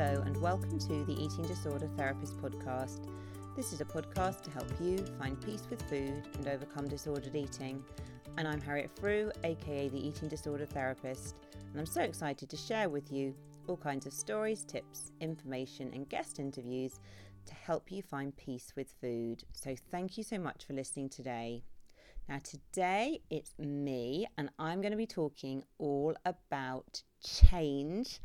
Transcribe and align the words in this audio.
Hello, 0.00 0.22
and 0.22 0.40
welcome 0.40 0.78
to 0.78 1.04
the 1.04 1.12
Eating 1.12 1.46
Disorder 1.46 1.86
Therapist 1.98 2.40
podcast. 2.40 3.06
This 3.54 3.74
is 3.74 3.82
a 3.82 3.84
podcast 3.84 4.40
to 4.44 4.50
help 4.50 4.66
you 4.80 4.96
find 5.18 5.38
peace 5.44 5.64
with 5.68 5.82
food 5.90 6.26
and 6.38 6.48
overcome 6.48 6.88
disordered 6.88 7.36
eating. 7.36 7.84
And 8.38 8.48
I'm 8.48 8.62
Harriet 8.62 8.90
Frew, 8.98 9.30
aka 9.44 9.90
the 9.90 10.08
Eating 10.08 10.30
Disorder 10.30 10.64
Therapist, 10.64 11.34
and 11.52 11.78
I'm 11.78 11.84
so 11.84 12.00
excited 12.00 12.48
to 12.48 12.56
share 12.56 12.88
with 12.88 13.12
you 13.12 13.34
all 13.66 13.76
kinds 13.76 14.06
of 14.06 14.14
stories, 14.14 14.64
tips, 14.64 15.12
information, 15.20 15.90
and 15.92 16.08
guest 16.08 16.38
interviews 16.38 16.98
to 17.44 17.52
help 17.52 17.92
you 17.92 18.00
find 18.00 18.34
peace 18.38 18.72
with 18.74 18.94
food. 19.02 19.44
So, 19.52 19.76
thank 19.90 20.16
you 20.16 20.24
so 20.24 20.38
much 20.38 20.64
for 20.64 20.72
listening 20.72 21.10
today. 21.10 21.62
Now, 22.26 22.38
today 22.42 23.20
it's 23.28 23.52
me, 23.58 24.26
and 24.38 24.48
I'm 24.58 24.80
going 24.80 24.92
to 24.92 24.96
be 24.96 25.06
talking 25.06 25.62
all 25.78 26.14
about 26.24 27.02
change 27.22 28.18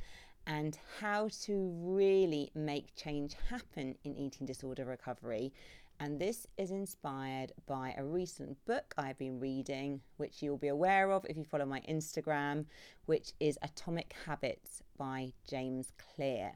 and 0.48 0.78
how 1.00 1.30
to 1.44 1.72
really 1.82 2.52
make 2.54 2.96
change 2.96 3.36
happen 3.50 3.96
in 4.04 4.16
eating 4.16 4.46
disorder 4.46 4.86
recovery. 4.86 5.54
And 6.00 6.20
this 6.20 6.46
is 6.58 6.72
inspired 6.72 7.54
by 7.66 7.96
a 7.98 8.04
recent 8.04 8.58
book 8.66 8.94
I've 8.98 9.18
been 9.18 9.40
reading, 9.40 10.02
which 10.18 10.42
you'll 10.42 10.58
be 10.58 10.68
aware 10.68 11.12
of 11.12 11.26
if 11.30 11.38
you 11.38 11.46
follow 11.46 11.66
my 11.66 11.80
Instagram, 11.90 12.66
which 13.06 13.32
is 13.40 13.58
Atomic 13.62 14.14
Habits 14.26 14.84
by 14.98 15.32
James 15.48 15.94
Clear. 16.16 16.54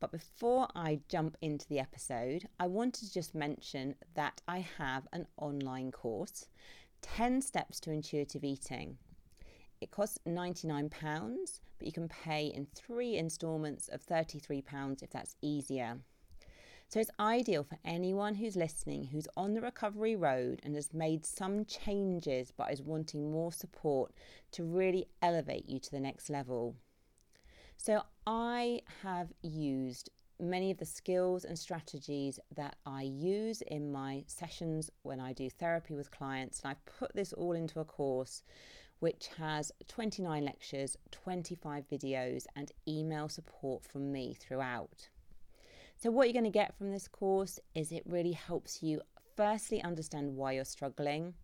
But 0.00 0.10
before 0.10 0.66
I 0.74 1.00
jump 1.08 1.36
into 1.42 1.68
the 1.68 1.78
episode, 1.78 2.48
I 2.58 2.66
wanted 2.66 3.06
to 3.06 3.12
just 3.12 3.34
mention 3.34 3.94
that 4.14 4.40
I 4.48 4.66
have 4.78 5.06
an 5.12 5.26
online 5.36 5.92
course 5.92 6.46
10 7.02 7.42
Steps 7.42 7.80
to 7.80 7.92
Intuitive 7.92 8.44
Eating. 8.44 8.98
It 9.80 9.90
costs 9.90 10.18
£99, 10.26 10.90
but 11.78 11.86
you 11.86 11.92
can 11.92 12.08
pay 12.08 12.46
in 12.46 12.66
three 12.74 13.16
instalments 13.16 13.88
of 13.88 14.04
£33 14.04 15.02
if 15.02 15.10
that's 15.10 15.36
easier. 15.40 15.98
So 16.88 16.98
it's 16.98 17.10
ideal 17.20 17.62
for 17.62 17.78
anyone 17.84 18.34
who's 18.34 18.56
listening 18.56 19.04
who's 19.04 19.28
on 19.36 19.54
the 19.54 19.60
recovery 19.60 20.16
road 20.16 20.60
and 20.64 20.74
has 20.74 20.92
made 20.92 21.24
some 21.24 21.64
changes 21.64 22.52
but 22.56 22.72
is 22.72 22.82
wanting 22.82 23.30
more 23.30 23.52
support 23.52 24.12
to 24.52 24.64
really 24.64 25.06
elevate 25.22 25.68
you 25.68 25.78
to 25.78 25.90
the 25.92 26.00
next 26.00 26.28
level. 26.28 26.74
So 27.76 28.02
I 28.26 28.82
have 29.02 29.32
used 29.40 30.10
many 30.40 30.70
of 30.70 30.78
the 30.78 30.84
skills 30.84 31.44
and 31.44 31.58
strategies 31.58 32.40
that 32.56 32.76
I 32.84 33.02
use 33.02 33.62
in 33.62 33.92
my 33.92 34.24
sessions 34.26 34.90
when 35.02 35.20
I 35.20 35.32
do 35.32 35.48
therapy 35.48 35.94
with 35.94 36.10
clients, 36.10 36.60
and 36.60 36.70
I've 36.70 36.98
put 36.98 37.14
this 37.14 37.32
all 37.32 37.52
into 37.52 37.78
a 37.80 37.84
course 37.84 38.42
which 39.00 39.28
has 39.38 39.72
29 39.88 40.44
lectures, 40.44 40.96
25 41.10 41.84
videos, 41.90 42.46
and 42.54 42.70
email 42.86 43.28
support 43.28 43.84
from 43.84 44.12
me 44.12 44.34
throughout. 44.38 45.08
So, 45.96 46.10
what 46.10 46.28
you're 46.28 46.40
going 46.40 46.50
to 46.50 46.58
get 46.58 46.76
from 46.76 46.90
this 46.90 47.08
course 47.08 47.58
is 47.74 47.92
it 47.92 48.02
really 48.06 48.32
helps 48.32 48.82
you 48.82 49.02
firstly 49.36 49.82
understand 49.82 50.36
why 50.36 50.52
you're 50.52 50.64
struggling, 50.64 51.34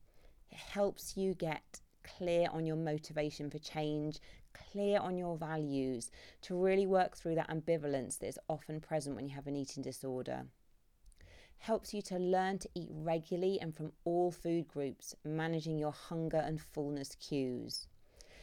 it 0.51 0.59
helps 0.59 1.17
you 1.17 1.35
get 1.35 1.81
clear 2.05 2.49
on 2.53 2.65
your 2.65 2.77
motivation 2.77 3.51
for 3.51 3.59
change, 3.59 4.21
clear 4.55 4.99
on 4.99 5.19
your 5.19 5.37
values, 5.37 6.11
to 6.43 6.55
really 6.55 6.87
work 6.87 7.17
through 7.17 7.35
that 7.35 7.51
ambivalence 7.51 8.19
that 8.19 8.29
is 8.29 8.39
often 8.49 8.81
present 8.81 9.17
when 9.17 9.27
you 9.27 9.35
have 9.35 9.47
an 9.47 9.57
eating 9.57 9.83
disorder 9.83 10.45
helps 11.59 11.93
you 11.93 12.03
to 12.03 12.19
learn 12.19 12.59
to 12.59 12.69
eat 12.75 12.89
regularly 12.93 13.59
and 13.61 13.75
from 13.75 13.93
all 14.05 14.31
food 14.31 14.69
groups, 14.69 15.15
managing 15.25 15.79
your 15.79 15.93
hunger 15.93 16.39
and 16.39 16.61
fullness 16.61 17.15
cues. 17.17 17.89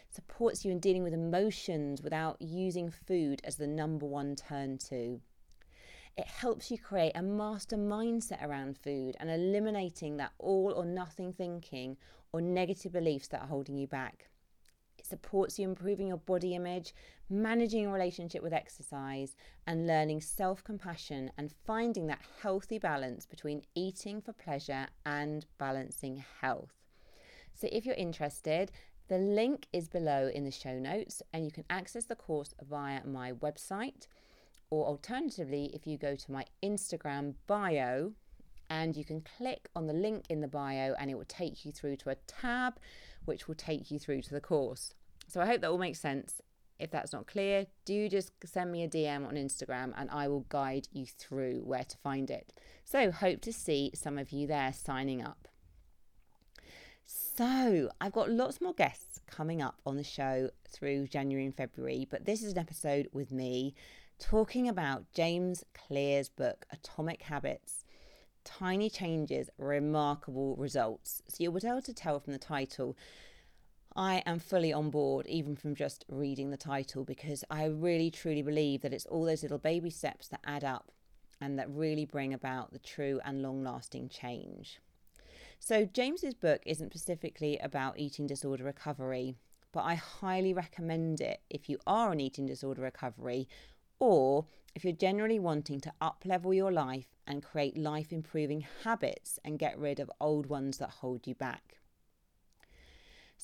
Supports 0.09 0.64
you 0.64 0.72
in 0.72 0.80
dealing 0.80 1.03
with 1.03 1.14
emotions 1.14 2.02
without 2.02 2.41
using 2.41 2.91
food 2.91 3.41
as 3.44 3.56
the 3.56 3.67
number 3.67 4.06
one 4.06 4.36
turn 4.36 4.78
to. 4.89 5.22
It 6.16 6.28
helps 6.28 6.69
you 6.69 6.78
create 6.78 7.14
a 7.16 7.23
master 7.23 7.75
mindset 7.75 8.44
around 8.44 8.78
food 8.78 9.16
and 9.19 9.31
eliminating 9.31 10.18
that 10.18 10.34
all 10.38 10.72
or 10.75 10.85
nothing 10.85 11.34
thinking 11.34 11.97
or 12.31 12.41
negative 12.41 12.91
beliefs 12.91 13.28
that 13.29 13.41
are 13.41 13.47
holding 13.47 13.78
you 13.78 13.88
back. 13.88 14.29
Supports 15.13 15.59
you 15.59 15.69
improving 15.69 16.07
your 16.07 16.18
body 16.18 16.56
image, 16.56 16.96
managing 17.29 17.84
your 17.84 17.94
relationship 17.94 18.41
with 18.41 18.51
exercise, 18.51 19.35
and 19.68 19.85
learning 19.85 20.22
self 20.22 20.63
compassion 20.63 21.29
and 21.38 21.53
finding 21.68 22.07
that 22.07 22.24
healthy 22.41 22.79
balance 22.79 23.28
between 23.28 23.62
eating 23.75 24.22
for 24.22 24.34
pleasure 24.34 24.88
and 25.06 25.46
balancing 25.59 26.25
health. 26.41 26.73
So, 27.53 27.69
if 27.72 27.85
you're 27.85 27.94
interested, 27.94 28.72
the 29.07 29.19
link 29.19 29.68
is 29.72 29.88
below 29.88 30.31
in 30.34 30.46
the 30.46 30.50
show 30.50 30.79
notes, 30.79 31.22
and 31.31 31.46
you 31.46 31.52
can 31.52 31.66
access 31.69 32.06
the 32.06 32.16
course 32.16 32.56
via 32.68 33.06
my 33.06 33.34
website. 33.34 34.07
Or 34.72 34.88
alternatively, 34.88 35.69
if 35.75 35.85
you 35.85 36.00
go 36.00 36.16
to 36.16 36.31
my 36.31 36.46
Instagram 36.63 37.35
bio, 37.46 38.13
and 38.68 38.97
you 38.97 39.06
can 39.06 39.22
click 39.38 39.69
on 39.75 39.85
the 39.85 39.94
link 39.94 40.25
in 40.29 40.41
the 40.41 40.47
bio, 40.47 40.96
and 40.97 41.12
it 41.12 41.16
will 41.16 41.25
take 41.25 41.66
you 41.66 41.72
through 41.72 41.97
to 41.97 42.09
a 42.09 42.16
tab 42.25 42.79
which 43.25 43.47
will 43.47 43.53
take 43.53 43.91
you 43.91 44.00
through 44.00 44.23
to 44.23 44.34
the 44.34 44.41
course. 44.41 44.96
So 45.34 45.42
I 45.42 45.48
hope 45.48 45.62
that 45.62 45.72
all 45.72 45.80
makes 45.80 46.00
sense. 46.00 46.44
If 46.78 46.92
that's 46.92 47.12
not 47.12 47.26
clear, 47.26 47.66
do 47.86 48.08
just 48.08 48.34
send 48.46 48.72
me 48.72 48.84
a 48.84 48.88
DM 48.88 49.28
on 49.28 49.34
Instagram 49.34 49.92
and 49.98 50.08
I 50.12 50.28
will 50.28 50.46
guide 50.48 50.88
you 50.92 51.08
through 51.08 51.62
where 51.64 51.84
to 51.84 51.98
find 51.98 52.30
it. 52.30 52.54
So, 52.86 53.10
hope 53.10 53.42
to 53.42 53.52
see 53.52 53.90
some 53.96 54.20
of 54.20 54.32
you 54.32 54.46
there 54.46 54.72
signing 54.72 55.24
up. 55.24 55.48
So, 57.08 57.90
I've 58.00 58.12
got 58.12 58.30
lots 58.30 58.62
more 58.62 58.76
guests 58.76 59.22
coming 59.26 59.60
up 59.60 59.82
on 59.88 59.98
the 59.98 60.04
show 60.04 60.52
through 60.70 61.08
January 61.08 61.46
and 61.46 61.58
February, 61.58 62.08
but 62.08 62.26
this 62.26 62.44
is 62.44 62.52
an 62.52 62.60
episode 62.60 63.08
with 63.12 63.32
me 63.32 63.74
talking 64.20 64.70
about 64.70 65.12
James 65.16 65.64
Clear's 65.74 66.30
book, 66.30 66.68
Atomic 66.72 67.24
Habits 67.24 67.86
Tiny 68.44 68.88
Changes, 68.88 69.50
Remarkable 69.58 70.56
Results. 70.58 71.24
So, 71.28 71.38
you'll 71.40 71.54
be 71.54 71.68
able 71.68 71.82
to 71.82 71.94
tell 71.94 72.20
from 72.20 72.34
the 72.34 72.40
title 72.40 72.96
I 73.96 74.24
am 74.26 74.40
fully 74.40 74.74
on 74.74 74.90
board, 74.90 75.28
even 75.28 75.56
from 75.56 75.76
just 75.76 76.04
reading 76.08 76.50
the 76.50 76.58
title, 76.58 77.04
because 77.04 77.44
I 77.52 77.66
really 77.66 78.09
truly 78.09 78.42
believe 78.42 78.81
that 78.81 78.94
it's 78.94 79.06
all 79.06 79.26
those 79.26 79.44
little 79.44 79.59
baby 79.59 79.92
steps 79.92 80.28
that 80.30 80.40
add 80.44 80.64
up 80.64 80.92
and 81.40 81.59
that 81.59 81.70
really 81.70 82.06
bring 82.06 82.34
about 82.34 82.72
the 82.72 82.80
true 82.80 83.20
and 83.24 83.44
long 83.44 83.64
lasting 83.64 84.09
change. 84.09 84.80
So, 85.59 85.86
James's 85.86 86.34
book 86.34 86.64
isn't 86.66 86.92
specifically 86.92 87.59
about 87.59 88.00
eating 88.00 88.26
disorder 88.26 88.64
recovery, 88.64 89.36
but 89.72 89.82
I 89.82 89.94
highly 89.94 90.56
recommend 90.56 91.22
it 91.22 91.42
if 91.52 91.70
you 91.70 91.78
are 91.86 92.09
on 92.09 92.20
eating 92.20 92.48
disorder 92.48 92.82
recovery 92.82 93.48
or 94.00 94.46
if 94.74 94.84
you're 94.84 94.94
generally 94.94 95.38
wanting 95.40 95.80
to 95.82 95.94
uplevel 96.02 96.56
your 96.56 96.72
life 96.72 97.14
and 97.28 97.44
create 97.44 97.78
life 97.78 98.12
improving 98.12 98.66
habits 98.84 99.38
and 99.46 99.59
get 99.59 99.78
rid 99.78 100.00
of 100.00 100.12
old 100.20 100.48
ones 100.48 100.80
that 100.80 100.90
hold 100.90 101.28
you 101.28 101.36
back. 101.36 101.80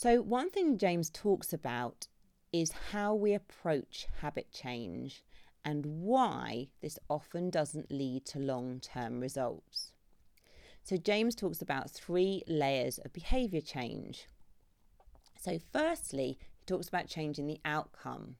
So, 0.01 0.21
one 0.21 0.49
thing 0.49 0.77
James 0.77 1.09
talks 1.09 1.51
about 1.51 2.07
is 2.53 2.71
how 2.93 3.13
we 3.13 3.33
approach 3.33 4.07
habit 4.21 4.49
change 4.49 5.25
and 5.65 5.85
why 5.85 6.69
this 6.81 6.97
often 7.09 7.49
doesn't 7.49 7.91
lead 7.91 8.25
to 8.27 8.39
long 8.39 8.79
term 8.79 9.19
results. 9.19 9.91
So, 10.83 10.95
James 10.95 11.35
talks 11.35 11.61
about 11.61 11.91
three 11.91 12.43
layers 12.47 12.97
of 12.99 13.11
behaviour 13.11 13.59
change. 13.59 14.27
So, 15.37 15.59
firstly, 15.73 16.37
he 16.59 16.65
talks 16.65 16.87
about 16.87 17.09
changing 17.09 17.47
the 17.47 17.59
outcome. 17.65 18.37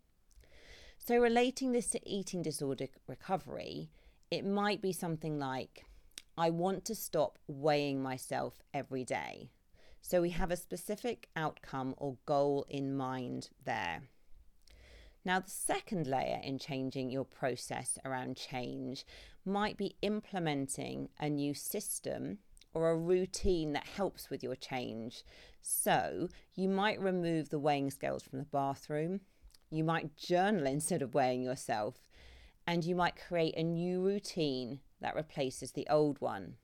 So, 0.98 1.18
relating 1.18 1.74
this 1.74 1.90
to 1.90 2.10
eating 2.10 2.42
disorder 2.42 2.88
recovery, 3.06 3.90
it 4.32 4.46
might 4.46 4.82
be 4.82 4.94
something 4.94 5.38
like 5.38 5.84
I 6.38 6.52
want 6.52 6.86
to 6.86 6.96
stop 6.96 7.38
weighing 7.48 8.02
myself 8.02 8.64
every 8.74 9.04
day. 9.04 9.50
So 10.02 10.22
we 10.22 10.32
have 10.32 10.52
a 10.52 10.56
specific 10.56 11.30
outcome 11.36 11.94
or 11.98 12.18
goal 12.26 12.66
in 12.70 12.96
mind 12.96 13.50
there. 13.66 14.04
Now, 15.26 15.40
the 15.40 15.50
second 15.52 16.08
layer 16.08 16.40
in 16.44 16.60
changing 16.60 17.12
your 17.12 17.26
process 17.26 18.00
around 18.06 18.38
change 18.38 19.06
might 19.46 19.78
be 19.78 19.98
implementing 20.02 21.10
a 21.20 21.30
new 21.30 21.54
system 21.54 22.40
or 22.74 22.90
a 22.90 22.98
routine 22.98 23.74
that 23.74 23.88
helps 23.88 24.30
with 24.30 24.44
your 24.44 24.56
change. 24.56 25.24
So, 25.62 26.30
you 26.56 26.70
might 26.70 27.02
remove 27.02 27.50
the 27.50 27.60
weighing 27.60 27.92
scales 27.92 28.24
from 28.24 28.40
the 28.40 28.46
bathroom, 28.46 29.22
you 29.70 29.84
might 29.84 30.16
journal 30.16 30.66
instead 30.68 31.02
of 31.02 31.14
weighing 31.14 31.44
yourself, 31.44 31.96
and 32.66 32.84
you 32.86 32.96
might 32.96 33.16
create 33.28 33.56
a 33.58 33.64
new 33.64 34.02
routine 34.02 34.80
that 35.02 35.16
replaces 35.16 35.74
the 35.74 35.88
old 35.90 36.22
one. 36.22 36.56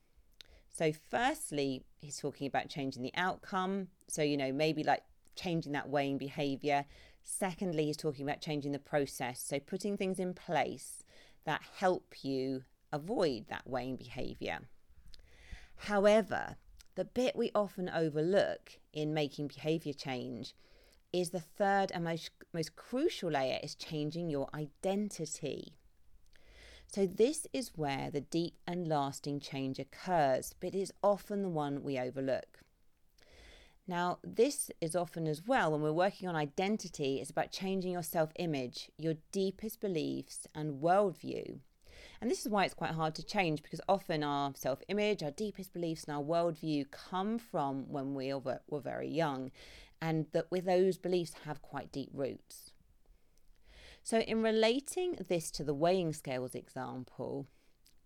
So, 0.77 0.91
firstly, 1.09 1.85
he's 2.01 2.17
talking 2.17 2.47
about 2.47 2.67
changing 2.67 3.01
the 3.01 3.13
outcome. 3.15 3.87
So, 4.09 4.21
you 4.21 4.35
know, 4.35 4.51
maybe 4.51 4.83
like 4.83 5.03
changing 5.37 5.71
that 5.71 5.87
weighing 5.87 6.17
behavior. 6.17 6.83
Secondly, 7.23 7.85
he's 7.85 7.95
talking 7.95 8.27
about 8.27 8.41
changing 8.41 8.73
the 8.73 8.79
process. 8.79 9.41
So, 9.41 9.57
putting 9.57 9.95
things 9.95 10.19
in 10.19 10.33
place 10.33 11.05
that 11.45 11.61
help 11.77 12.25
you 12.25 12.63
avoid 12.91 13.45
that 13.47 13.65
weighing 13.65 13.95
behavior. 13.95 14.59
However, 15.77 16.57
the 16.95 17.05
bit 17.05 17.37
we 17.37 17.51
often 17.55 17.87
overlook 17.87 18.79
in 18.91 19.13
making 19.13 19.47
behavior 19.47 19.93
change 19.93 20.55
is 21.13 21.29
the 21.29 21.39
third 21.39 21.89
and 21.93 22.03
most, 22.03 22.31
most 22.53 22.75
crucial 22.75 23.31
layer 23.31 23.59
is 23.63 23.75
changing 23.75 24.29
your 24.29 24.49
identity. 24.53 25.77
So, 26.95 27.05
this 27.05 27.45
is 27.51 27.73
where 27.75 28.09
the 28.09 28.21
deep 28.21 28.53
and 28.65 28.87
lasting 28.87 29.41
change 29.41 29.79
occurs, 29.79 30.55
but 30.61 30.73
it 30.73 30.75
is 30.75 30.93
often 31.03 31.41
the 31.41 31.49
one 31.49 31.83
we 31.83 31.99
overlook. 31.99 32.61
Now, 33.85 34.19
this 34.23 34.71
is 34.79 34.95
often 34.95 35.27
as 35.27 35.45
well 35.45 35.73
when 35.73 35.81
we're 35.81 35.91
working 35.91 36.29
on 36.29 36.37
identity, 36.37 37.19
it's 37.19 37.29
about 37.29 37.51
changing 37.51 37.91
your 37.91 38.01
self 38.01 38.31
image, 38.37 38.89
your 38.97 39.15
deepest 39.33 39.81
beliefs 39.81 40.47
and 40.55 40.81
worldview. 40.81 41.59
And 42.21 42.31
this 42.31 42.45
is 42.45 42.49
why 42.49 42.63
it's 42.63 42.73
quite 42.73 42.91
hard 42.91 43.13
to 43.15 43.25
change 43.25 43.61
because 43.61 43.81
often 43.89 44.23
our 44.23 44.53
self 44.55 44.81
image, 44.87 45.21
our 45.21 45.31
deepest 45.31 45.73
beliefs, 45.73 46.05
and 46.05 46.15
our 46.15 46.23
worldview 46.23 46.89
come 46.91 47.39
from 47.39 47.91
when 47.91 48.13
we 48.13 48.33
were 48.33 48.61
very 48.79 49.09
young, 49.09 49.51
and 50.01 50.27
that 50.31 50.49
with 50.49 50.63
those 50.63 50.97
beliefs 50.97 51.33
have 51.43 51.61
quite 51.61 51.91
deep 51.91 52.11
roots. 52.13 52.64
So, 54.05 54.19
in 54.19 54.43
relating 54.43 55.17
this 55.29 55.49
to 55.49 55.63
the 55.63 55.73
weighing 55.73 56.13
scales 56.13 56.53
example, 56.53 57.47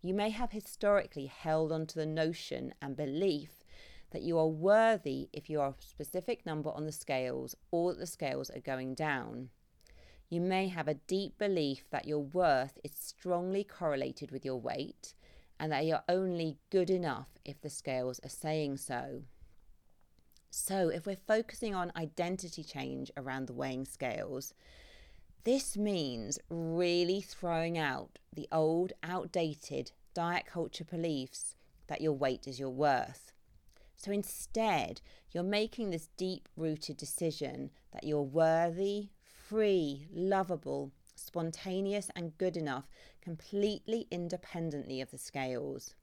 you 0.02 0.14
may 0.14 0.30
have 0.30 0.54
historically 0.54 1.26
held 1.26 1.74
onto 1.74 2.00
the 2.00 2.06
notion 2.06 2.74
and 2.82 2.96
belief 2.96 3.66
that 4.12 4.22
you 4.22 4.38
are 4.38 4.48
worthy 4.48 5.28
if 5.34 5.50
you 5.50 5.60
are 5.60 5.76
a 5.78 5.84
specific 5.84 6.46
number 6.46 6.70
on 6.70 6.86
the 6.86 6.94
scales 6.94 7.54
or 7.70 7.92
that 7.92 8.00
the 8.00 8.08
scales 8.08 8.50
are 8.50 8.62
going 8.62 8.96
down. 8.96 9.50
You 10.30 10.40
may 10.40 10.70
have 10.70 10.88
a 10.88 10.94
deep 10.94 11.38
belief 11.38 11.90
that 11.90 12.08
your 12.08 12.24
worth 12.24 12.78
is 12.82 12.94
strongly 12.96 13.66
correlated 13.66 14.32
with 14.32 14.46
your 14.46 14.62
weight 14.62 15.14
and 15.60 15.70
that 15.74 15.86
you're 15.86 16.04
only 16.08 16.60
good 16.70 16.90
enough 16.90 17.28
if 17.44 17.60
the 17.60 17.70
scales 17.70 18.22
are 18.24 18.30
saying 18.30 18.78
so. 18.78 19.24
So, 20.50 20.88
if 20.88 21.06
we're 21.06 21.18
focusing 21.18 21.76
on 21.76 21.92
identity 21.98 22.64
change 22.64 23.12
around 23.18 23.48
the 23.48 23.54
weighing 23.54 23.84
scales, 23.84 24.54
this 25.44 25.78
means 25.78 26.40
really 26.50 27.22
throwing 27.22 27.78
out 27.78 28.20
the 28.34 28.48
old, 28.52 28.94
outdated 29.04 29.92
diet 30.14 30.46
culture 30.46 30.84
beliefs 30.84 31.56
that 31.88 32.02
your 32.02 32.14
weight 32.14 32.48
is 32.48 32.60
your 32.60 32.70
worth. 32.70 33.32
So 33.96 34.12
instead, 34.12 35.02
you're 35.32 35.44
making 35.44 35.90
this 35.90 36.10
deep 36.18 36.48
rooted 36.56 36.98
decision 36.98 37.72
that 37.92 38.04
you're 38.04 38.22
worthy, 38.22 39.10
free, 39.24 40.08
lovable, 40.14 40.92
spontaneous, 41.16 42.10
and 42.16 42.38
good 42.38 42.56
enough 42.56 42.88
completely 43.22 44.08
independently 44.10 45.02
of 45.02 45.12
the 45.12 45.18
scales. 45.18 45.96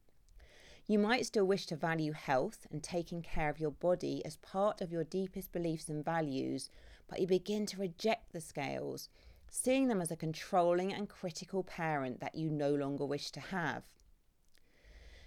You 0.87 0.99
might 0.99 1.27
still 1.27 1.47
wish 1.47 1.67
to 1.67 1.77
value 1.77 2.13
health 2.13 2.67
and 2.71 2.83
taking 2.83 3.23
care 3.23 3.49
of 3.49 3.59
your 3.59 3.73
body 3.73 4.25
as 4.25 4.37
part 4.37 4.81
of 4.81 4.93
your 4.93 5.05
deepest 5.05 5.51
beliefs 5.51 5.89
and 5.89 6.05
values, 6.05 6.71
but 7.09 7.21
you 7.21 7.27
begin 7.27 7.67
to 7.67 7.81
reject 7.81 8.33
the 8.33 8.41
scales, 8.41 9.09
seeing 9.51 9.89
them 9.89 10.01
as 10.01 10.11
a 10.11 10.17
controlling 10.17 10.93
and 10.93 11.09
critical 11.09 11.63
parent 11.63 12.21
that 12.21 12.35
you 12.35 12.51
no 12.51 12.75
longer 12.75 13.05
wish 13.05 13.31
to 13.33 13.41
have. 13.41 13.85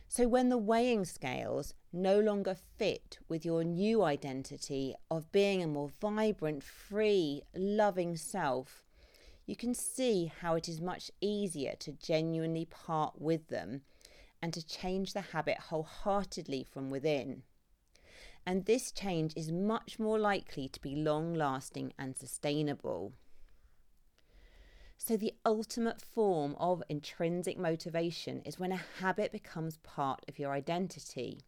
So, 0.08 0.28
when 0.28 0.50
the 0.50 0.58
weighing 0.58 1.06
scales 1.06 1.76
no 1.94 2.20
longer 2.20 2.56
fit 2.56 3.20
with 3.28 3.46
your 3.46 3.64
new 3.64 4.02
identity 4.02 4.96
of 5.12 5.32
being 5.32 5.62
a 5.62 5.68
more 5.68 5.92
vibrant, 6.02 6.64
free, 6.64 7.44
loving 7.56 8.18
self, 8.18 8.88
you 9.46 9.56
can 9.56 9.76
see 9.76 10.32
how 10.42 10.56
it 10.56 10.68
is 10.68 10.82
much 10.82 11.12
easier 11.22 11.74
to 11.80 11.92
genuinely 11.92 12.66
part 12.66 13.22
with 13.22 13.50
them 13.50 13.82
and 14.42 14.54
to 14.54 14.66
change 14.66 15.14
the 15.14 15.22
habit 15.22 15.58
wholeheartedly 15.58 16.64
from 16.64 16.90
within. 16.90 17.44
And 18.46 18.66
this 18.66 18.92
change 18.92 19.34
is 19.36 19.52
much 19.52 20.00
more 20.00 20.18
likely 20.18 20.68
to 20.70 20.82
be 20.82 20.96
long 20.96 21.34
lasting 21.34 21.94
and 22.00 22.18
sustainable. 22.18 23.14
So, 24.98 25.16
the 25.16 25.34
ultimate 25.46 26.02
form 26.02 26.56
of 26.60 26.84
intrinsic 26.90 27.58
motivation 27.58 28.42
is 28.42 28.60
when 28.60 28.74
a 28.74 28.82
habit 29.00 29.32
becomes 29.32 29.78
part 29.78 30.26
of 30.28 30.38
your 30.38 30.52
identity. 30.52 31.40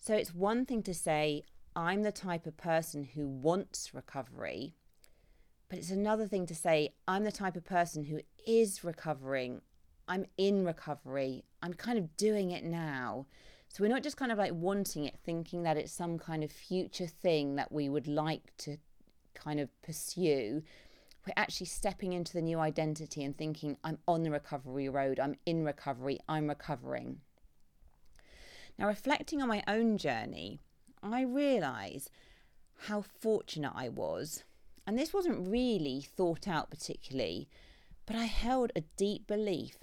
So, 0.00 0.14
it's 0.14 0.34
one 0.34 0.66
thing 0.66 0.82
to 0.82 0.94
say, 0.94 1.44
I'm 1.76 2.02
the 2.02 2.10
type 2.10 2.46
of 2.46 2.56
person 2.56 3.04
who 3.14 3.28
wants 3.28 3.94
recovery, 3.94 4.74
but 5.68 5.78
it's 5.78 5.90
another 5.90 6.26
thing 6.26 6.46
to 6.46 6.54
say, 6.54 6.94
I'm 7.06 7.24
the 7.24 7.32
type 7.32 7.56
of 7.56 7.64
person 7.64 8.04
who 8.04 8.20
is 8.46 8.82
recovering. 8.82 9.60
I'm 10.08 10.24
in 10.36 10.64
recovery. 10.64 11.44
I'm 11.62 11.74
kind 11.74 11.98
of 11.98 12.16
doing 12.16 12.50
it 12.50 12.64
now. 12.64 13.26
So 13.68 13.84
we're 13.84 13.88
not 13.88 14.02
just 14.02 14.16
kind 14.16 14.32
of 14.32 14.38
like 14.38 14.52
wanting 14.54 15.04
it, 15.04 15.18
thinking 15.24 15.62
that 15.62 15.76
it's 15.76 15.92
some 15.92 16.18
kind 16.18 16.42
of 16.42 16.50
future 16.50 17.06
thing 17.06 17.56
that 17.56 17.70
we 17.70 17.88
would 17.88 18.08
like 18.08 18.56
to 18.58 18.78
kind 19.34 19.60
of 19.60 19.68
pursue 19.82 20.62
we're 21.28 21.42
actually 21.42 21.66
stepping 21.66 22.14
into 22.14 22.32
the 22.32 22.40
new 22.40 22.58
identity 22.58 23.22
and 23.22 23.36
thinking, 23.36 23.76
I'm 23.84 23.98
on 24.08 24.22
the 24.22 24.30
recovery 24.30 24.88
road, 24.88 25.20
I'm 25.20 25.34
in 25.44 25.62
recovery, 25.62 26.20
I'm 26.26 26.48
recovering. 26.48 27.20
Now, 28.78 28.86
reflecting 28.86 29.42
on 29.42 29.48
my 29.48 29.62
own 29.68 29.98
journey, 29.98 30.60
I 31.02 31.22
realise 31.22 32.08
how 32.86 33.02
fortunate 33.02 33.72
I 33.74 33.90
was. 33.90 34.44
And 34.86 34.98
this 34.98 35.12
wasn't 35.12 35.48
really 35.48 36.00
thought 36.00 36.48
out 36.48 36.70
particularly, 36.70 37.46
but 38.06 38.16
I 38.16 38.24
held 38.24 38.72
a 38.74 38.84
deep 38.96 39.26
belief 39.26 39.76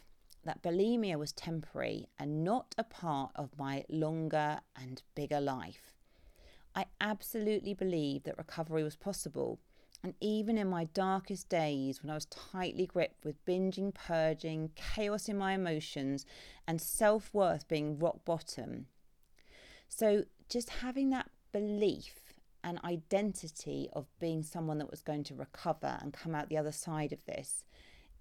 that 0.45 0.63
bulimia 0.63 1.17
was 1.17 1.31
temporary 1.31 2.07
and 2.17 2.43
not 2.43 2.73
a 2.77 2.83
part 2.83 3.31
of 3.35 3.57
my 3.57 3.83
longer 3.89 4.59
and 4.75 5.01
bigger 5.15 5.41
life. 5.41 5.93
I 6.75 6.85
absolutely 7.01 7.73
believed 7.73 8.25
that 8.25 8.37
recovery 8.37 8.83
was 8.83 8.95
possible 8.95 9.59
and 10.05 10.13
even 10.21 10.59
in 10.59 10.67
my 10.67 10.83
darkest 10.83 11.49
days, 11.49 12.03
when 12.03 12.11
I 12.11 12.13
was 12.13 12.27
tightly 12.27 12.85
gripped 12.85 13.25
with 13.25 13.43
binging, 13.43 13.91
purging, 13.91 14.69
chaos 14.75 15.27
in 15.27 15.35
my 15.35 15.53
emotions, 15.53 16.27
and 16.67 16.79
self 16.79 17.33
worth 17.33 17.67
being 17.67 17.97
rock 17.97 18.23
bottom. 18.23 18.85
So, 19.89 20.25
just 20.47 20.69
having 20.69 21.09
that 21.09 21.31
belief 21.51 22.35
and 22.63 22.79
identity 22.83 23.89
of 23.93 24.05
being 24.19 24.43
someone 24.43 24.77
that 24.77 24.91
was 24.91 25.01
going 25.01 25.23
to 25.23 25.33
recover 25.33 25.97
and 25.99 26.13
come 26.13 26.35
out 26.35 26.49
the 26.49 26.57
other 26.57 26.71
side 26.71 27.11
of 27.11 27.25
this, 27.25 27.65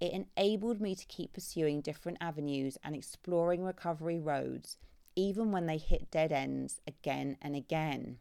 it 0.00 0.12
enabled 0.12 0.81
me 0.81 0.94
to 0.94 1.06
keep 1.06 1.32
pursuing 1.32 1.81
different 1.81 2.19
avenues 2.20 2.79
and 2.82 2.94
exploring 2.94 3.64
recovery 3.64 4.19
roads, 4.19 4.76
even 5.17 5.52
when 5.52 5.67
they 5.67 5.79
hit 5.79 6.11
dead 6.11 6.32
ends 6.32 6.81
again 6.87 7.37
and 7.41 7.55
again. 7.55 8.19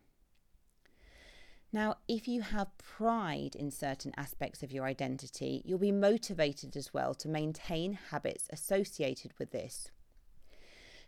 Now, 1.74 1.96
if 2.08 2.28
you 2.28 2.42
have 2.42 2.78
pride 2.78 3.56
in 3.56 3.72
certain 3.72 4.14
aspects 4.16 4.62
of 4.62 4.72
your 4.72 4.86
identity, 4.86 5.64
you'll 5.66 5.80
be 5.80 5.92
motivated 5.92 6.78
as 6.78 6.94
well 6.94 7.15
to 7.15 7.27
maintain 7.27 7.94
habits 8.12 8.48
associated 8.51 9.34
with 9.39 9.50
this. 9.50 9.89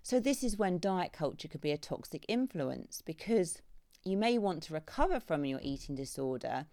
So, 0.02 0.20
this 0.20 0.44
is 0.44 0.58
when 0.58 0.80
diet 0.80 1.14
culture 1.14 1.48
could 1.48 1.62
be 1.62 1.72
a 1.72 1.78
toxic 1.78 2.26
influence 2.28 3.02
because 3.02 3.62
you 4.04 4.18
may 4.18 4.40
want 4.40 4.64
to 4.64 4.74
recover 4.74 5.20
from 5.20 5.46
your 5.46 5.60
eating 5.62 5.96
disorder, 5.96 6.66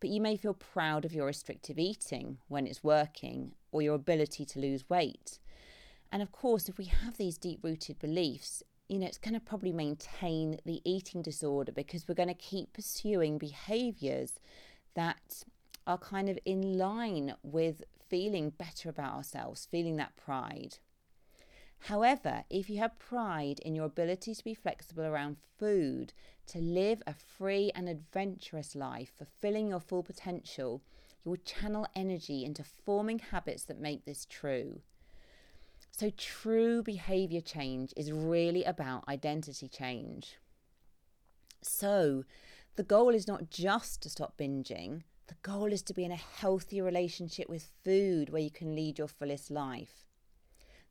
but 0.00 0.10
you 0.10 0.20
may 0.20 0.36
feel 0.36 0.54
proud 0.54 1.04
of 1.04 1.12
your 1.12 1.26
restrictive 1.26 1.78
eating 1.78 2.38
when 2.48 2.66
it's 2.66 2.82
working 2.82 3.52
or 3.70 3.82
your 3.82 3.94
ability 3.94 4.44
to 4.46 4.58
lose 4.58 4.88
weight. 4.88 5.38
And 6.10 6.22
of 6.22 6.32
course, 6.32 6.68
if 6.68 6.78
we 6.78 6.86
have 6.86 7.16
these 7.16 7.38
deep 7.38 7.60
rooted 7.62 7.98
beliefs, 7.98 8.62
you 8.88 8.98
know, 8.98 9.06
it's 9.06 9.18
going 9.18 9.34
to 9.34 9.40
probably 9.40 9.72
maintain 9.72 10.58
the 10.66 10.80
eating 10.84 11.22
disorder 11.22 11.70
because 11.70 12.08
we're 12.08 12.14
going 12.14 12.28
to 12.28 12.34
keep 12.34 12.72
pursuing 12.72 13.38
behaviors 13.38 14.40
that 14.94 15.44
are 15.86 15.98
kind 15.98 16.28
of 16.28 16.38
in 16.44 16.76
line 16.76 17.34
with 17.42 17.84
feeling 18.08 18.50
better 18.50 18.88
about 18.88 19.14
ourselves, 19.14 19.68
feeling 19.70 19.96
that 19.96 20.16
pride. 20.16 20.78
However, 21.84 22.44
if 22.50 22.68
you 22.68 22.78
have 22.78 22.98
pride 22.98 23.58
in 23.60 23.74
your 23.74 23.86
ability 23.86 24.34
to 24.34 24.44
be 24.44 24.54
flexible 24.54 25.04
around 25.04 25.38
food, 25.58 26.12
to 26.46 26.58
live 26.58 27.02
a 27.06 27.14
free 27.14 27.72
and 27.74 27.88
adventurous 27.88 28.74
life, 28.74 29.12
fulfilling 29.16 29.68
your 29.68 29.80
full 29.80 30.02
potential, 30.02 30.82
you 31.24 31.30
will 31.30 31.38
channel 31.38 31.86
energy 31.96 32.44
into 32.44 32.62
forming 32.62 33.18
habits 33.18 33.64
that 33.64 33.80
make 33.80 34.04
this 34.04 34.26
true. 34.26 34.82
So, 35.90 36.10
true 36.10 36.82
behavior 36.82 37.40
change 37.40 37.92
is 37.96 38.12
really 38.12 38.64
about 38.64 39.08
identity 39.08 39.68
change. 39.68 40.38
So, 41.62 42.24
the 42.76 42.82
goal 42.82 43.10
is 43.10 43.26
not 43.26 43.50
just 43.50 44.02
to 44.02 44.10
stop 44.10 44.36
binging, 44.38 45.02
the 45.26 45.34
goal 45.42 45.72
is 45.72 45.82
to 45.82 45.94
be 45.94 46.04
in 46.04 46.12
a 46.12 46.16
healthy 46.16 46.80
relationship 46.80 47.48
with 47.48 47.70
food 47.84 48.30
where 48.30 48.42
you 48.42 48.50
can 48.50 48.74
lead 48.74 48.98
your 48.98 49.08
fullest 49.08 49.50
life. 49.50 50.09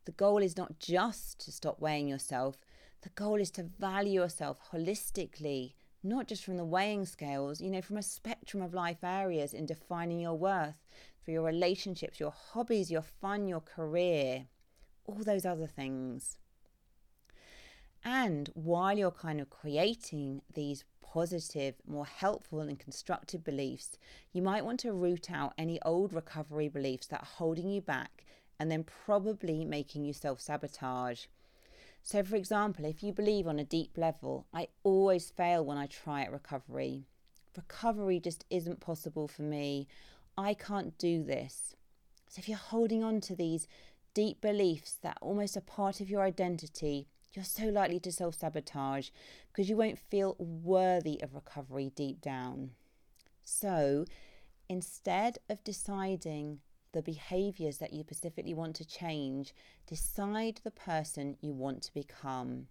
The 0.04 0.12
goal 0.12 0.38
is 0.38 0.56
not 0.56 0.78
just 0.78 1.40
to 1.44 1.52
stop 1.52 1.80
weighing 1.80 2.08
yourself, 2.08 2.56
the 3.02 3.10
goal 3.10 3.40
is 3.40 3.50
to 3.52 3.62
value 3.62 4.20
yourself 4.20 4.58
holistically, 4.72 5.74
not 6.02 6.28
just 6.28 6.44
from 6.44 6.56
the 6.56 6.64
weighing 6.64 7.06
scales, 7.06 7.60
you 7.60 7.70
know, 7.70 7.82
from 7.82 7.96
a 7.96 8.02
spectrum 8.02 8.62
of 8.62 8.74
life 8.74 9.02
areas 9.02 9.54
in 9.54 9.66
defining 9.66 10.20
your 10.20 10.34
worth 10.34 10.82
for 11.24 11.30
your 11.30 11.42
relationships, 11.42 12.20
your 12.20 12.34
hobbies, 12.52 12.90
your 12.90 13.02
fun, 13.02 13.46
your 13.46 13.60
career 13.60 14.46
all 15.10 15.24
those 15.24 15.44
other 15.44 15.66
things. 15.66 16.38
And 18.04 18.50
while 18.54 18.96
you're 18.96 19.10
kind 19.10 19.40
of 19.40 19.50
creating 19.50 20.42
these 20.54 20.84
positive, 21.02 21.74
more 21.86 22.06
helpful, 22.06 22.60
and 22.60 22.78
constructive 22.78 23.44
beliefs, 23.44 23.98
you 24.32 24.42
might 24.42 24.64
want 24.64 24.80
to 24.80 24.92
root 24.92 25.30
out 25.30 25.52
any 25.58 25.80
old 25.82 26.12
recovery 26.12 26.68
beliefs 26.68 27.08
that 27.08 27.22
are 27.22 27.36
holding 27.36 27.68
you 27.68 27.80
back 27.80 28.24
and 28.60 28.70
then 28.70 28.84
probably 28.84 29.64
making 29.64 30.04
you 30.04 30.12
self 30.12 30.38
sabotage. 30.38 31.24
So, 32.02 32.22
for 32.22 32.36
example, 32.36 32.84
if 32.84 33.02
you 33.02 33.10
believe 33.12 33.48
on 33.48 33.58
a 33.58 33.64
deep 33.64 33.96
level, 33.96 34.46
I 34.52 34.68
always 34.84 35.30
fail 35.30 35.64
when 35.64 35.78
I 35.78 35.86
try 35.86 36.22
at 36.22 36.32
recovery. 36.32 37.06
Recovery 37.56 38.20
just 38.20 38.44
isn't 38.50 38.80
possible 38.80 39.26
for 39.26 39.42
me. 39.42 39.88
I 40.36 40.54
can't 40.54 40.96
do 40.98 41.24
this. 41.24 41.74
So, 42.28 42.38
if 42.38 42.48
you're 42.48 42.58
holding 42.58 43.02
on 43.02 43.22
to 43.22 43.34
these 43.34 43.66
deep 44.12 44.42
beliefs 44.42 44.98
that 45.02 45.16
are 45.22 45.26
almost 45.26 45.56
a 45.56 45.62
part 45.62 46.00
of 46.02 46.10
your 46.10 46.22
identity, 46.22 47.08
you're 47.32 47.44
so 47.44 47.64
likely 47.64 48.00
to 48.00 48.12
self 48.12 48.34
sabotage 48.34 49.08
because 49.50 49.70
you 49.70 49.76
won't 49.76 49.98
feel 49.98 50.36
worthy 50.38 51.18
of 51.22 51.34
recovery 51.34 51.92
deep 51.96 52.20
down. 52.20 52.72
So, 53.42 54.04
instead 54.68 55.38
of 55.48 55.64
deciding 55.64 56.60
the 56.92 57.02
behaviors 57.02 57.78
that 57.78 57.92
you 57.92 58.02
specifically 58.02 58.54
want 58.54 58.76
to 58.76 58.84
change, 58.84 59.54
decide 59.86 60.60
the 60.64 60.70
person 60.70 61.36
you 61.40 61.52
want 61.52 61.82
to 61.82 61.94
become. 61.94 62.66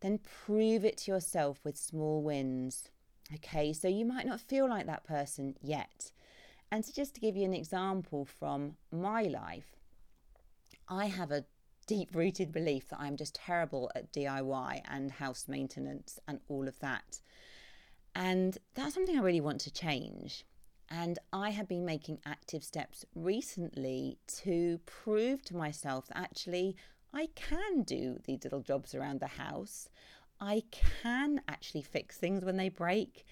Then 0.00 0.18
prove 0.18 0.84
it 0.84 0.96
to 0.98 1.12
yourself 1.12 1.60
with 1.64 1.76
small 1.76 2.22
wins. 2.22 2.88
Okay, 3.34 3.72
so 3.72 3.86
you 3.86 4.04
might 4.04 4.26
not 4.26 4.40
feel 4.40 4.68
like 4.68 4.86
that 4.86 5.04
person 5.04 5.54
yet. 5.62 6.10
And 6.72 6.84
so, 6.84 6.92
just 6.94 7.14
to 7.14 7.20
give 7.20 7.36
you 7.36 7.44
an 7.44 7.54
example 7.54 8.24
from 8.24 8.76
my 8.90 9.22
life, 9.22 9.76
I 10.88 11.06
have 11.06 11.30
a 11.30 11.44
deep 11.86 12.14
rooted 12.14 12.52
belief 12.52 12.88
that 12.88 13.00
I'm 13.00 13.16
just 13.16 13.34
terrible 13.34 13.90
at 13.94 14.12
DIY 14.12 14.82
and 14.88 15.10
house 15.10 15.46
maintenance 15.48 16.18
and 16.26 16.40
all 16.48 16.68
of 16.68 16.78
that. 16.80 17.20
And 18.14 18.56
that's 18.74 18.94
something 18.94 19.18
I 19.18 19.22
really 19.22 19.40
want 19.40 19.60
to 19.62 19.72
change. 19.72 20.44
And 20.90 21.18
I 21.32 21.50
have 21.50 21.68
been 21.68 21.84
making 21.84 22.18
active 22.26 22.64
steps 22.64 23.04
recently 23.14 24.18
to 24.42 24.80
prove 24.86 25.42
to 25.44 25.56
myself 25.56 26.08
that 26.08 26.18
actually 26.18 26.76
I 27.14 27.28
can 27.34 27.82
do 27.82 28.18
these 28.24 28.42
little 28.44 28.60
jobs 28.60 28.94
around 28.94 29.20
the 29.20 29.26
house. 29.26 29.88
I 30.40 30.64
can 30.70 31.42
actually 31.48 31.82
fix 31.82 32.16
things 32.16 32.44
when 32.44 32.56
they 32.56 32.68
break. 32.68 33.24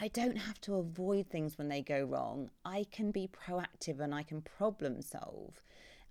I 0.00 0.08
don't 0.08 0.36
have 0.36 0.60
to 0.62 0.76
avoid 0.76 1.28
things 1.28 1.58
when 1.58 1.68
they 1.68 1.82
go 1.82 2.04
wrong. 2.04 2.50
I 2.64 2.86
can 2.90 3.10
be 3.10 3.28
proactive 3.28 4.00
and 4.00 4.14
I 4.14 4.22
can 4.22 4.40
problem 4.40 5.02
solve. 5.02 5.60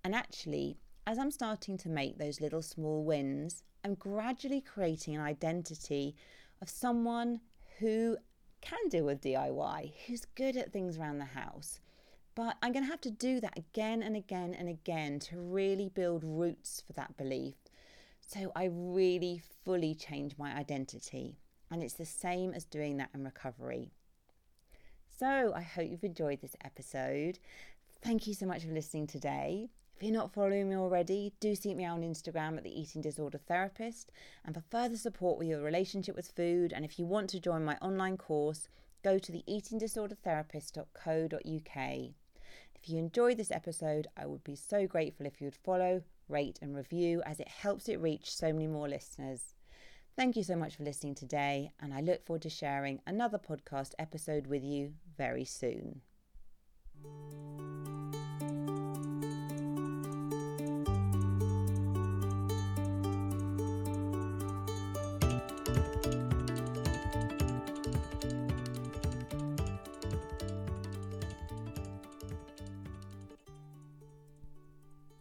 And 0.04 0.14
actually, 0.14 0.76
as 1.06 1.18
I'm 1.18 1.30
starting 1.30 1.76
to 1.78 1.88
make 1.88 2.18
those 2.18 2.40
little 2.40 2.62
small 2.62 3.04
wins, 3.04 3.62
I'm 3.84 3.94
gradually 3.94 4.60
creating 4.60 5.14
an 5.14 5.22
identity 5.22 6.16
of 6.60 6.68
someone 6.68 7.40
who 7.78 8.16
can 8.62 8.88
deal 8.88 9.04
with 9.04 9.20
DIY, 9.20 9.92
who's 10.06 10.24
good 10.24 10.56
at 10.56 10.72
things 10.72 10.96
around 10.96 11.18
the 11.18 11.26
house. 11.26 11.80
But 12.34 12.56
I'm 12.62 12.72
going 12.72 12.84
to 12.84 12.90
have 12.90 13.00
to 13.02 13.10
do 13.10 13.40
that 13.40 13.58
again 13.58 14.02
and 14.02 14.16
again 14.16 14.54
and 14.58 14.68
again 14.68 15.18
to 15.20 15.36
really 15.36 15.90
build 15.90 16.24
roots 16.24 16.82
for 16.86 16.94
that 16.94 17.18
belief. 17.18 17.56
So 18.26 18.50
I 18.56 18.70
really 18.72 19.42
fully 19.64 19.94
change 19.94 20.38
my 20.38 20.54
identity. 20.54 21.36
And 21.70 21.82
it's 21.82 21.94
the 21.94 22.06
same 22.06 22.54
as 22.54 22.64
doing 22.64 22.96
that 22.96 23.10
in 23.12 23.24
recovery. 23.24 23.90
So 25.18 25.52
I 25.54 25.60
hope 25.60 25.90
you've 25.90 26.04
enjoyed 26.04 26.40
this 26.40 26.56
episode. 26.64 27.38
Thank 28.02 28.26
you 28.26 28.34
so 28.34 28.46
much 28.46 28.64
for 28.64 28.72
listening 28.72 29.06
today. 29.06 29.68
If 30.02 30.06
you're 30.06 30.18
not 30.18 30.32
following 30.32 30.68
me 30.68 30.74
already, 30.74 31.32
do 31.38 31.54
seek 31.54 31.76
me 31.76 31.84
out 31.84 31.98
on 31.98 32.02
Instagram 32.02 32.56
at 32.56 32.64
the 32.64 32.80
Eating 32.80 33.02
Disorder 33.02 33.38
Therapist. 33.38 34.10
And 34.44 34.52
for 34.52 34.64
further 34.68 34.96
support 34.96 35.38
with 35.38 35.46
your 35.46 35.62
relationship 35.62 36.16
with 36.16 36.32
food, 36.34 36.72
and 36.72 36.84
if 36.84 36.98
you 36.98 37.06
want 37.06 37.30
to 37.30 37.38
join 37.38 37.64
my 37.64 37.76
online 37.80 38.16
course, 38.16 38.66
go 39.04 39.20
to 39.20 39.30
the 39.30 39.44
eatingdisordertherapist.co.uk. 39.48 41.98
If 42.74 42.88
you 42.88 42.98
enjoyed 42.98 43.36
this 43.36 43.52
episode, 43.52 44.08
I 44.16 44.26
would 44.26 44.42
be 44.42 44.56
so 44.56 44.88
grateful 44.88 45.24
if 45.24 45.40
you 45.40 45.46
would 45.46 45.54
follow, 45.54 46.02
rate, 46.28 46.58
and 46.60 46.74
review 46.74 47.22
as 47.24 47.38
it 47.38 47.46
helps 47.46 47.88
it 47.88 48.00
reach 48.00 48.34
so 48.34 48.52
many 48.52 48.66
more 48.66 48.88
listeners. 48.88 49.54
Thank 50.16 50.34
you 50.34 50.42
so 50.42 50.56
much 50.56 50.74
for 50.74 50.82
listening 50.82 51.14
today, 51.14 51.70
and 51.78 51.94
I 51.94 52.00
look 52.00 52.26
forward 52.26 52.42
to 52.42 52.50
sharing 52.50 52.98
another 53.06 53.38
podcast 53.38 53.92
episode 54.00 54.48
with 54.48 54.64
you 54.64 54.94
very 55.16 55.44
soon. 55.44 56.00